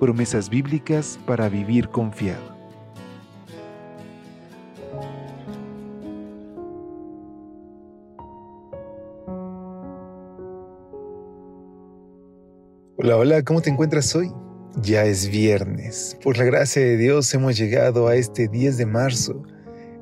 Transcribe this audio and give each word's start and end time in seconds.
Promesas 0.00 0.50
bíblicas 0.50 1.18
para 1.26 1.48
vivir 1.48 1.88
confiado. 1.88 2.54
Hola, 12.96 13.16
hola, 13.16 13.42
¿cómo 13.42 13.60
te 13.60 13.70
encuentras 13.70 14.14
hoy? 14.16 14.32
Ya 14.80 15.04
es 15.04 15.28
viernes. 15.28 16.18
Por 16.22 16.38
la 16.38 16.44
gracia 16.44 16.82
de 16.82 16.96
Dios 16.96 17.32
hemos 17.34 17.56
llegado 17.56 18.08
a 18.08 18.16
este 18.16 18.48
10 18.48 18.76
de 18.76 18.86
marzo. 18.86 19.42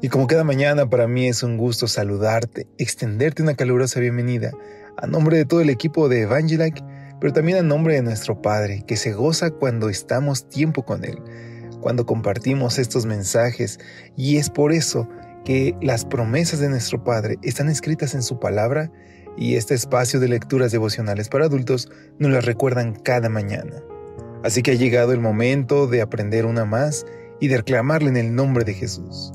Y 0.01 0.09
como 0.09 0.27
cada 0.27 0.45
mañana 0.45 0.89
para 0.89 1.07
mí 1.07 1.29
es 1.29 1.43
un 1.43 1.57
gusto 1.59 1.87
saludarte, 1.87 2.67
extenderte 2.79 3.43
una 3.43 3.55
calurosa 3.55 4.01
bienvenida 4.01 4.53
a 4.97 5.07
nombre 5.07 5.37
de 5.37 5.45
todo 5.45 5.61
el 5.61 5.71
equipo 5.71 6.09
de 6.09 6.23
Evangelic, 6.23 6.83
pero 7.23 7.33
también 7.33 7.59
a 7.59 7.63
nombre 7.63 7.95
de 7.95 8.03
nuestro 8.03 8.43
Padre, 8.43 8.83
que 8.85 8.97
se 8.97 9.13
goza 9.13 9.53
cuando 9.53 9.89
estamos 9.89 10.49
tiempo 10.49 10.85
con 10.85 11.05
Él, 11.05 11.21
cuando 11.81 12.05
compartimos 12.05 12.81
estos 12.81 13.07
mensajes. 13.07 13.79
Y 14.17 14.39
es 14.39 14.51
por 14.51 14.73
eso 14.73 15.09
que 15.45 15.77
las 15.81 16.05
promesas 16.05 16.59
de 16.59 16.69
nuestro 16.69 17.05
Padre 17.05 17.39
están 17.45 17.69
escritas 17.69 18.17
en 18.17 18.25
su 18.25 18.41
palabra 18.41 18.91
y 19.37 19.55
este 19.55 19.73
espacio 19.75 20.19
de 20.19 20.27
lecturas 20.27 20.73
devocionales 20.73 21.29
para 21.29 21.45
adultos 21.45 21.89
nos 22.19 22.33
las 22.33 22.45
recuerdan 22.45 22.97
cada 22.97 23.29
mañana. 23.29 23.77
Así 24.43 24.65
que 24.65 24.73
ha 24.73 24.75
llegado 24.75 25.13
el 25.13 25.21
momento 25.21 25.87
de 25.87 26.03
aprender 26.03 26.45
una 26.45 26.65
más 26.65 27.07
y 27.39 27.47
de 27.47 27.59
reclamarle 27.59 28.09
en 28.09 28.17
el 28.17 28.35
nombre 28.35 28.65
de 28.65 28.75
Jesús. 28.75 29.33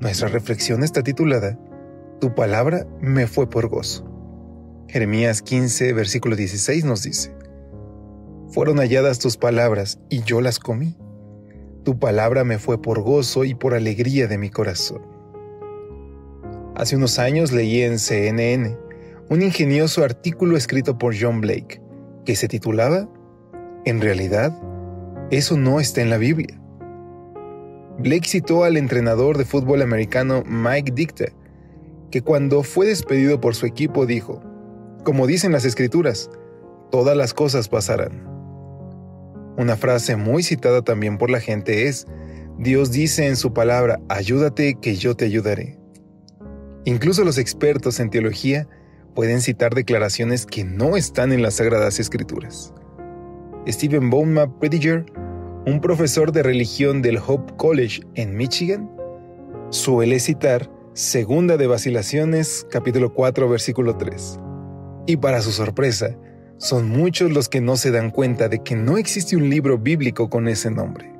Nuestra 0.00 0.28
reflexión 0.28 0.82
está 0.82 1.02
titulada 1.02 1.58
Tu 2.22 2.34
palabra 2.34 2.86
me 3.02 3.26
fue 3.26 3.50
por 3.50 3.68
gozo. 3.68 4.11
Jeremías 4.88 5.42
15, 5.42 5.92
versículo 5.92 6.36
16 6.36 6.84
nos 6.84 7.02
dice, 7.02 7.34
Fueron 8.50 8.78
halladas 8.78 9.18
tus 9.18 9.36
palabras 9.36 9.98
y 10.10 10.22
yo 10.22 10.40
las 10.40 10.58
comí. 10.58 10.96
Tu 11.84 11.98
palabra 11.98 12.44
me 12.44 12.58
fue 12.58 12.80
por 12.80 13.00
gozo 13.00 13.44
y 13.44 13.54
por 13.54 13.74
alegría 13.74 14.26
de 14.28 14.38
mi 14.38 14.50
corazón. 14.50 15.02
Hace 16.74 16.96
unos 16.96 17.18
años 17.18 17.52
leí 17.52 17.82
en 17.82 17.98
CNN 17.98 18.76
un 19.30 19.42
ingenioso 19.42 20.04
artículo 20.04 20.56
escrito 20.56 20.98
por 20.98 21.14
John 21.18 21.40
Blake 21.40 21.80
que 22.24 22.36
se 22.36 22.48
titulaba 22.48 23.08
en 23.84 24.00
realidad, 24.00 24.56
eso 25.30 25.56
no 25.56 25.80
está 25.80 26.02
en 26.02 26.10
la 26.10 26.18
Biblia. 26.18 26.60
Blake 27.98 28.28
citó 28.28 28.64
al 28.64 28.76
entrenador 28.76 29.38
de 29.38 29.44
fútbol 29.44 29.82
americano 29.82 30.44
Mike 30.46 30.92
Dicta, 30.94 31.26
que 32.10 32.22
cuando 32.22 32.62
fue 32.62 32.86
despedido 32.86 33.40
por 33.40 33.54
su 33.54 33.66
equipo 33.66 34.06
dijo, 34.06 34.42
como 35.04 35.26
dicen 35.26 35.52
las 35.52 35.64
escrituras, 35.64 36.30
todas 36.90 37.16
las 37.16 37.34
cosas 37.34 37.68
pasarán. 37.68 38.26
Una 39.56 39.76
frase 39.76 40.16
muy 40.16 40.42
citada 40.42 40.82
también 40.82 41.18
por 41.18 41.30
la 41.30 41.40
gente 41.40 41.88
es, 41.88 42.06
Dios 42.58 42.92
dice 42.92 43.26
en 43.26 43.36
su 43.36 43.52
palabra, 43.52 44.00
ayúdate 44.08 44.78
que 44.80 44.94
yo 44.94 45.14
te 45.14 45.24
ayudaré. 45.24 45.78
Incluso 46.84 47.24
los 47.24 47.38
expertos 47.38 48.00
en 48.00 48.10
teología 48.10 48.68
pueden 49.14 49.40
citar 49.40 49.74
declaraciones 49.74 50.46
que 50.46 50.64
no 50.64 50.96
están 50.96 51.32
en 51.32 51.42
las 51.42 51.54
Sagradas 51.54 52.00
Escrituras. 52.00 52.72
Stephen 53.68 54.10
Bowman 54.10 54.58
Prediger, 54.58 55.04
un 55.66 55.80
profesor 55.80 56.32
de 56.32 56.42
religión 56.42 57.02
del 57.02 57.18
Hope 57.18 57.54
College 57.56 58.02
en 58.14 58.36
Michigan, 58.36 58.90
suele 59.70 60.18
citar 60.18 60.70
Segunda 60.94 61.56
de 61.56 61.66
Vacilaciones, 61.66 62.66
capítulo 62.70 63.14
4, 63.14 63.48
versículo 63.48 63.96
3. 63.96 64.38
Y 65.06 65.16
para 65.16 65.42
su 65.42 65.50
sorpresa, 65.50 66.16
son 66.58 66.88
muchos 66.88 67.32
los 67.32 67.48
que 67.48 67.60
no 67.60 67.76
se 67.76 67.90
dan 67.90 68.10
cuenta 68.10 68.48
de 68.48 68.62
que 68.62 68.76
no 68.76 68.96
existe 68.96 69.36
un 69.36 69.50
libro 69.50 69.78
bíblico 69.78 70.30
con 70.30 70.46
ese 70.46 70.70
nombre. 70.70 71.12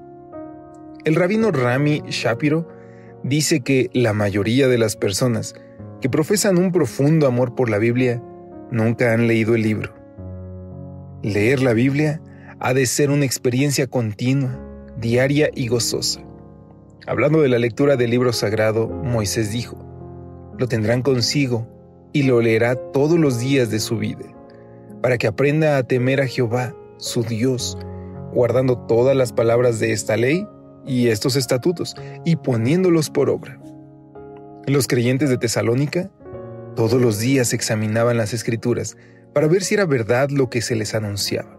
El 1.04 1.16
rabino 1.16 1.50
Rami 1.50 2.03
Shapiro 2.09 2.69
dice 3.25 3.60
que 3.60 3.91
la 3.93 4.12
mayoría 4.12 4.69
de 4.69 4.78
las 4.78 4.94
personas 4.94 5.54
que 6.00 6.09
profesan 6.09 6.59
un 6.59 6.70
profundo 6.70 7.26
amor 7.26 7.56
por 7.56 7.70
la 7.70 7.78
Biblia 7.78 8.22
nunca 8.70 9.12
han 9.12 9.26
leído 9.26 9.56
el 9.56 9.62
libro. 9.62 9.94
Leer 11.22 11.60
la 11.60 11.72
Biblia 11.72 12.20
ha 12.60 12.75
de 12.75 12.87
ser 12.87 13.10
una 13.10 13.25
experiencia 13.25 13.88
continua, 13.88 14.60
diaria 14.97 15.50
y 15.53 15.66
gozosa. 15.66 16.20
Hablando 17.06 17.43
de 17.43 17.49
la 17.49 17.59
lectura 17.59 17.97
del 17.97 18.10
libro 18.10 18.32
sagrado, 18.32 18.88
Moisés 18.88 19.50
dijo, 19.50 19.76
lo 20.56 20.69
tendrán 20.69 21.03
consigo 21.03 21.66
y 22.12 22.25
lo 22.25 22.41
leerá 22.41 22.77
todos 22.93 23.19
los 23.19 23.39
días 23.39 23.71
de 23.71 23.81
su 23.81 23.99
vida, 23.99 24.27
para 25.00 25.19
que 25.19 25.27
aprenda 25.27 25.77
a 25.77 25.83
temer 25.83 26.21
a 26.21 26.27
Jehová, 26.27 26.75
su 26.99 27.23
Dios, 27.23 27.78
guardando 28.33 28.78
todas 28.78 29.17
las 29.17 29.33
palabras 29.33 29.78
de 29.81 29.93
esta 29.93 30.17
ley 30.17 30.47
y 30.87 31.09
estos 31.09 31.37
estatutos, 31.37 31.95
y 32.25 32.37
poniéndolos 32.37 33.11
por 33.11 33.31
obra. 33.31 33.61
Los 34.67 34.87
creyentes 34.87 35.28
de 35.28 35.39
Tesalónica 35.39 36.11
todos 36.77 37.00
los 37.00 37.19
días 37.19 37.53
examinaban 37.53 38.17
las 38.17 38.33
escrituras 38.33 38.97
para 39.34 39.47
ver 39.47 39.62
si 39.62 39.75
era 39.75 39.84
verdad 39.84 40.31
lo 40.31 40.49
que 40.49 40.62
se 40.62 40.75
les 40.75 40.94
anunciaba. 40.94 41.59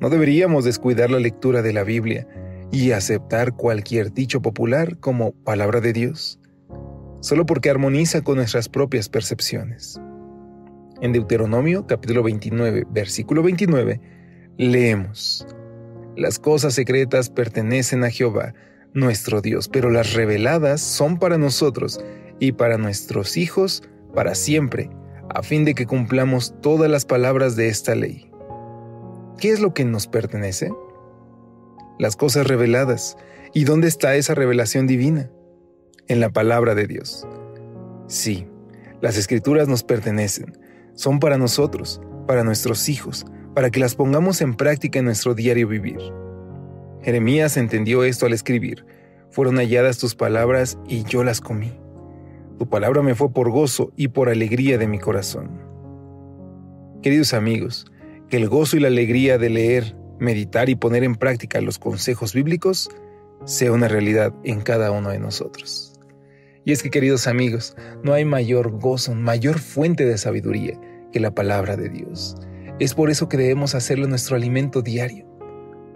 No 0.00 0.10
deberíamos 0.10 0.64
descuidar 0.64 1.10
la 1.10 1.18
lectura 1.18 1.62
de 1.62 1.72
la 1.72 1.82
Biblia 1.82 2.28
y 2.70 2.92
aceptar 2.92 3.56
cualquier 3.56 4.12
dicho 4.12 4.40
popular 4.40 4.98
como 4.98 5.32
palabra 5.32 5.80
de 5.80 5.92
Dios, 5.92 6.38
solo 7.20 7.46
porque 7.46 7.70
armoniza 7.70 8.22
con 8.22 8.36
nuestras 8.36 8.68
propias 8.68 9.08
percepciones. 9.08 10.00
En 11.00 11.12
Deuteronomio 11.12 11.86
capítulo 11.86 12.22
29, 12.22 12.86
versículo 12.90 13.42
29, 13.42 14.00
leemos, 14.56 15.46
Las 16.16 16.38
cosas 16.38 16.74
secretas 16.74 17.30
pertenecen 17.30 18.04
a 18.04 18.10
Jehová, 18.10 18.54
nuestro 18.94 19.40
Dios, 19.40 19.68
pero 19.68 19.90
las 19.90 20.14
reveladas 20.14 20.80
son 20.80 21.18
para 21.18 21.38
nosotros 21.38 22.00
y 22.40 22.52
para 22.52 22.78
nuestros 22.78 23.36
hijos 23.36 23.82
para 24.14 24.34
siempre, 24.34 24.90
a 25.34 25.42
fin 25.42 25.64
de 25.64 25.74
que 25.74 25.86
cumplamos 25.86 26.54
todas 26.60 26.90
las 26.90 27.04
palabras 27.04 27.54
de 27.56 27.68
esta 27.68 27.94
ley. 27.94 28.30
¿Qué 29.38 29.50
es 29.50 29.60
lo 29.60 29.74
que 29.74 29.84
nos 29.84 30.08
pertenece? 30.08 30.72
Las 31.98 32.16
cosas 32.16 32.46
reveladas. 32.46 33.16
¿Y 33.54 33.64
dónde 33.64 33.88
está 33.88 34.16
esa 34.16 34.34
revelación 34.34 34.86
divina? 34.86 35.30
En 36.08 36.20
la 36.20 36.30
palabra 36.30 36.74
de 36.74 36.86
Dios. 36.86 37.28
Sí, 38.06 38.46
las 39.02 39.18
escrituras 39.18 39.68
nos 39.68 39.82
pertenecen, 39.82 40.58
son 40.94 41.20
para 41.20 41.36
nosotros, 41.36 42.00
para 42.26 42.44
nuestros 42.44 42.88
hijos, 42.88 43.26
para 43.54 43.68
que 43.68 43.78
las 43.78 43.94
pongamos 43.94 44.40
en 44.40 44.54
práctica 44.54 44.98
en 44.98 45.04
nuestro 45.04 45.34
diario 45.34 45.68
vivir. 45.68 45.98
Jeremías 47.02 47.58
entendió 47.58 48.04
esto 48.04 48.24
al 48.24 48.32
escribir, 48.32 48.86
fueron 49.28 49.56
halladas 49.56 49.98
tus 49.98 50.14
palabras 50.14 50.78
y 50.88 51.04
yo 51.04 51.24
las 51.24 51.42
comí. 51.42 51.78
Tu 52.58 52.66
palabra 52.66 53.02
me 53.02 53.14
fue 53.14 53.30
por 53.30 53.50
gozo 53.50 53.92
y 53.94 54.08
por 54.08 54.30
alegría 54.30 54.78
de 54.78 54.88
mi 54.88 54.98
corazón. 54.98 55.60
Queridos 57.02 57.34
amigos, 57.34 57.84
que 58.30 58.38
el 58.38 58.48
gozo 58.48 58.78
y 58.78 58.80
la 58.80 58.88
alegría 58.88 59.36
de 59.36 59.50
leer, 59.50 59.94
meditar 60.18 60.70
y 60.70 60.74
poner 60.74 61.04
en 61.04 61.16
práctica 61.16 61.60
los 61.60 61.78
consejos 61.78 62.32
bíblicos 62.32 62.88
sea 63.44 63.72
una 63.72 63.88
realidad 63.88 64.32
en 64.42 64.62
cada 64.62 64.90
uno 64.90 65.10
de 65.10 65.18
nosotros. 65.18 65.97
Y 66.68 66.72
es 66.72 66.82
que, 66.82 66.90
queridos 66.90 67.26
amigos, 67.26 67.74
no 68.04 68.12
hay 68.12 68.26
mayor 68.26 68.78
gozo, 68.78 69.14
mayor 69.14 69.58
fuente 69.58 70.04
de 70.04 70.18
sabiduría 70.18 70.78
que 71.10 71.18
la 71.18 71.34
palabra 71.34 71.78
de 71.78 71.88
Dios. 71.88 72.36
Es 72.78 72.92
por 72.92 73.08
eso 73.08 73.26
que 73.26 73.38
debemos 73.38 73.74
hacerlo 73.74 74.06
nuestro 74.06 74.36
alimento 74.36 74.82
diario. 74.82 75.26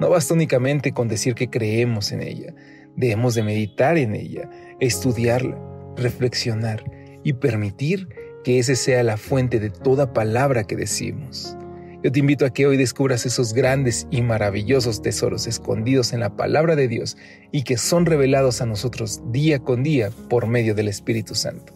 No 0.00 0.08
basta 0.08 0.32
únicamente 0.32 0.92
con 0.92 1.08
decir 1.08 1.34
que 1.34 1.50
creemos 1.50 2.10
en 2.10 2.22
ella, 2.22 2.54
debemos 2.96 3.34
de 3.34 3.42
meditar 3.42 3.98
en 3.98 4.14
ella, 4.14 4.48
estudiarla, 4.80 5.58
reflexionar 5.98 6.82
y 7.22 7.34
permitir 7.34 8.08
que 8.42 8.58
ese 8.58 8.74
sea 8.74 9.02
la 9.02 9.18
fuente 9.18 9.60
de 9.60 9.68
toda 9.68 10.14
palabra 10.14 10.64
que 10.64 10.76
decimos. 10.76 11.54
Yo 12.02 12.10
te 12.10 12.18
invito 12.18 12.44
a 12.44 12.50
que 12.50 12.66
hoy 12.66 12.76
descubras 12.76 13.26
esos 13.26 13.54
grandes 13.54 14.08
y 14.10 14.22
maravillosos 14.22 15.02
tesoros 15.02 15.46
escondidos 15.46 16.12
en 16.12 16.20
la 16.20 16.36
palabra 16.36 16.74
de 16.74 16.88
Dios 16.88 17.16
y 17.52 17.62
que 17.62 17.76
son 17.76 18.06
revelados 18.06 18.60
a 18.60 18.66
nosotros 18.66 19.22
día 19.30 19.60
con 19.60 19.82
día 19.82 20.10
por 20.28 20.46
medio 20.46 20.74
del 20.74 20.88
Espíritu 20.88 21.34
Santo. 21.34 21.72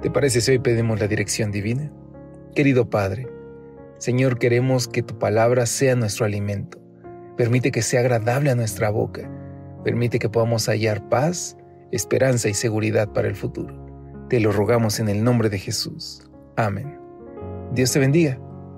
¿Te 0.00 0.10
parece 0.10 0.40
si 0.40 0.50
hoy 0.50 0.58
pedimos 0.58 0.98
la 0.98 1.06
dirección 1.06 1.52
divina? 1.52 1.92
Querido 2.56 2.90
Padre, 2.90 3.28
Señor, 3.98 4.38
queremos 4.38 4.88
que 4.88 5.02
tu 5.02 5.16
palabra 5.18 5.66
sea 5.66 5.94
nuestro 5.94 6.26
alimento. 6.26 6.78
Permite 7.36 7.70
que 7.70 7.82
sea 7.82 8.00
agradable 8.00 8.50
a 8.50 8.56
nuestra 8.56 8.90
boca, 8.90 9.30
Permite 9.84 10.18
que 10.18 10.28
podamos 10.28 10.68
hallar 10.68 11.08
paz, 11.08 11.56
esperanza 11.90 12.48
y 12.48 12.54
seguridad 12.54 13.08
para 13.12 13.28
el 13.28 13.34
futuro. 13.34 13.74
Te 14.28 14.38
lo 14.38 14.52
rogamos 14.52 15.00
en 15.00 15.08
el 15.08 15.24
nombre 15.24 15.48
de 15.50 15.58
Jesús. 15.58 16.30
Amén. 16.56 16.98
Dios 17.72 17.92
te 17.92 17.98
bendiga. 17.98 18.38